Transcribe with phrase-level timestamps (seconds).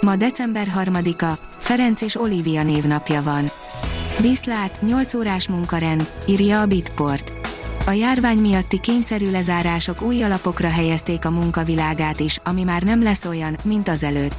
[0.00, 3.50] Ma december 3-a, Ferenc és Olivia névnapja van.
[4.20, 7.32] Viszlát, 8 órás munkarend, írja a Bitport.
[7.86, 13.24] A járvány miatti kényszerű lezárások új alapokra helyezték a munkavilágát is, ami már nem lesz
[13.24, 14.34] olyan, mint az előtt.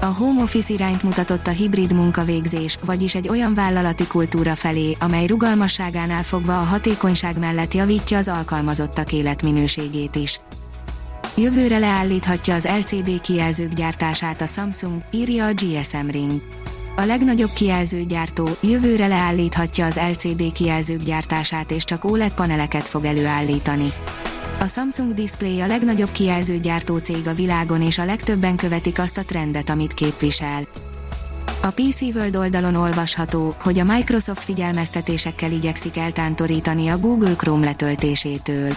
[0.00, 5.26] A home office irányt mutatott a hibrid munkavégzés, vagyis egy olyan vállalati kultúra felé, amely
[5.26, 10.40] rugalmasságánál fogva a hatékonyság mellett javítja az alkalmazottak életminőségét is.
[11.40, 16.42] Jövőre leállíthatja az LCD kijelzők gyártását a Samsung, írja a GSM Ring.
[16.96, 23.92] A legnagyobb kijelzőgyártó jövőre leállíthatja az LCD kijelzők gyártását és csak OLED paneleket fog előállítani.
[24.60, 29.24] A Samsung Display a legnagyobb kijelzőgyártó cég a világon és a legtöbben követik azt a
[29.24, 30.62] trendet, amit képvisel.
[31.62, 38.72] A PC World oldalon olvasható, hogy a Microsoft figyelmeztetésekkel igyekszik eltántorítani a Google Chrome letöltésétől.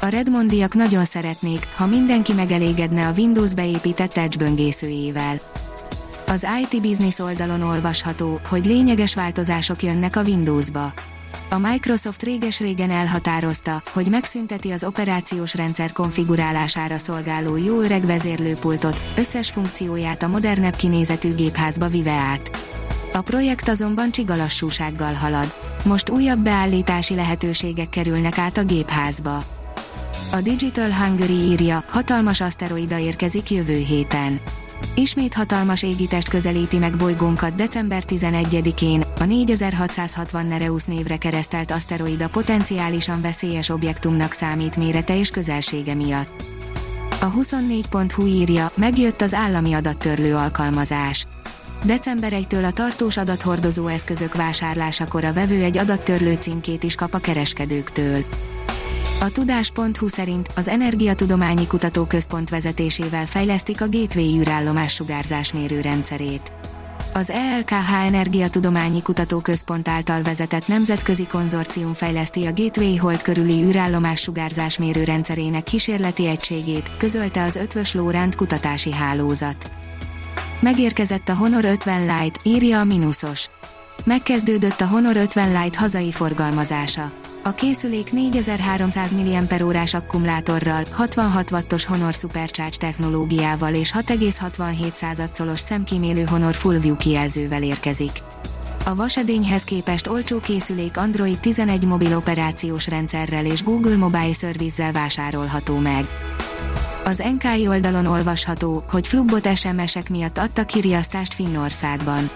[0.00, 5.40] A Redmondiak nagyon szeretnék, ha mindenki megelégedne a Windows beépített Edge böngészőjével.
[6.26, 10.92] Az IT Business oldalon olvasható, hogy lényeges változások jönnek a Windowsba.
[11.50, 19.50] A Microsoft réges-régen elhatározta, hogy megszünteti az operációs rendszer konfigurálására szolgáló jó öreg vezérlőpultot, összes
[19.50, 22.50] funkcióját a modernebb kinézetű gépházba vive át.
[23.12, 25.54] A projekt azonban csigalassúsággal halad.
[25.84, 29.56] Most újabb beállítási lehetőségek kerülnek át a gépházba.
[30.32, 34.40] A Digital Hungary írja, hatalmas aszteroida érkezik jövő héten.
[34.94, 43.20] Ismét hatalmas égitest közelíti meg bolygónkat december 11-én, a 4660 Nereus névre keresztelt aszteroida potenciálisan
[43.20, 46.42] veszélyes objektumnak számít mérete és közelsége miatt.
[47.20, 51.26] A 24.hu írja, megjött az állami adattörlő alkalmazás.
[51.84, 57.18] December 1-től a tartós adathordozó eszközök vásárlásakor a vevő egy adattörlő címkét is kap a
[57.18, 58.24] kereskedőktől.
[59.20, 66.52] A tudás.hu szerint az Energiatudományi Kutatóközpont vezetésével fejlesztik a Gateway űrállomás sugárzásmérő rendszerét.
[67.12, 75.04] Az ELKH Energiatudományi Kutatóközpont által vezetett nemzetközi konzorcium fejleszti a Gateway Hold körüli űrállomás sugárzásmérő
[75.04, 79.70] rendszerének kísérleti egységét, közölte az Ötvös Lóránt kutatási hálózat.
[80.60, 83.48] Megérkezett a Honor 50 Lite, írja a Minusos.
[84.04, 87.12] Megkezdődött a Honor 50 Lite hazai forgalmazása.
[87.42, 96.54] A készülék 4300 mAh akkumulátorral, 66 wattos Honor Supercharge technológiával és 6,67 szolos szemkímélő Honor
[96.54, 98.12] Full View kijelzővel érkezik.
[98.84, 105.76] A vasedényhez képest olcsó készülék Android 11 mobil operációs rendszerrel és Google Mobile Service-zel vásárolható
[105.76, 106.04] meg.
[107.04, 112.30] Az NKI oldalon olvasható, hogy flubbot SMS-ek miatt adtak kiriasztást Finnországban.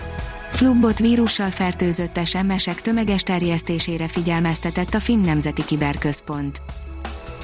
[0.63, 6.63] Flubbot vírussal fertőzött SMS-ek tömeges terjesztésére figyelmeztetett a Finn Nemzeti Kiberközpont.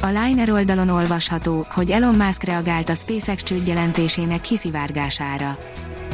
[0.02, 5.58] A Liner oldalon olvasható, hogy Elon Musk reagált a SpaceX csődjelentésének kiszivárgására.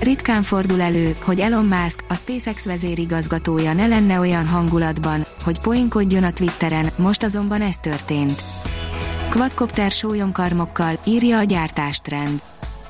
[0.01, 6.23] Ritkán fordul elő, hogy Elon Musk, a SpaceX vezérigazgatója ne lenne olyan hangulatban, hogy poinkodjon
[6.23, 8.45] a Twitteren, most azonban ez történt.
[9.31, 12.43] Quadcopter sólyomkarmokkal, írja a gyártástrend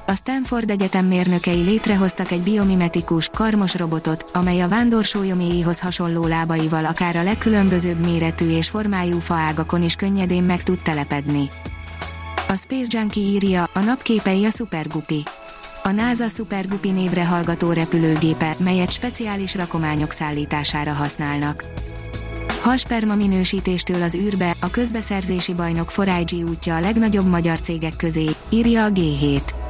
[0.07, 7.17] a Stanford Egyetem mérnökei létrehoztak egy biomimetikus, karmos robotot, amely a sólyoméihoz hasonló lábaival akár
[7.17, 11.51] a legkülönbözőbb méretű és formájú faágakon is könnyedén meg tud telepedni.
[12.49, 15.23] A Space Junkie írja, a napképei a Supergupi.
[15.83, 21.65] A NASA Supergupi névre hallgató repülőgépe, melyet speciális rakományok szállítására használnak.
[22.63, 28.85] Halsperma minősítéstől az űrbe, a közbeszerzési bajnok Forágyi útja a legnagyobb magyar cégek közé, írja
[28.85, 29.64] a G7.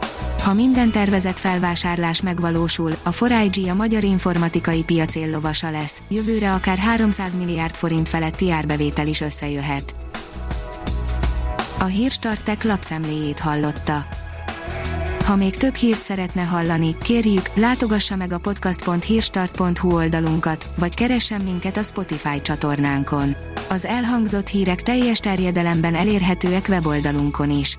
[0.45, 6.79] Ha minden tervezett felvásárlás megvalósul, a 4 a magyar informatikai piac éllovasa lesz, jövőre akár
[6.79, 9.95] 300 milliárd forint feletti árbevétel is összejöhet.
[11.79, 14.07] A Hírstartek lapszemléjét hallotta.
[15.25, 21.77] Ha még több hírt szeretne hallani, kérjük, látogassa meg a podcast.hírstart.hu oldalunkat, vagy keressen minket
[21.77, 23.37] a Spotify csatornánkon.
[23.69, 27.79] Az elhangzott hírek teljes terjedelemben elérhetőek weboldalunkon is.